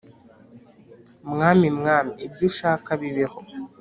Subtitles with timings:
[1.27, 3.39] 'mwami mwami, ibyo ushaka bibeho!'